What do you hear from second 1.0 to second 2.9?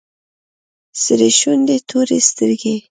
سرې شونډې تورې سترگې.